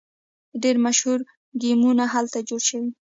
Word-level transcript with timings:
ډیر 0.63 0.75
مشهور 0.85 1.19
ګیمونه 1.61 2.05
هلته 2.13 2.37
جوړ 2.49 2.61
شوي. 2.69 2.89